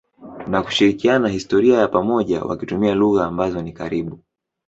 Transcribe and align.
na 0.47 0.61
kushirikiana 0.63 1.29
historia 1.29 1.77
ya 1.79 1.87
pamoja 1.87 2.41
wakitumia 2.43 2.95
lugha 2.95 3.25
ambazo 3.25 3.61
ni 3.61 3.73
karibu. 3.73 4.19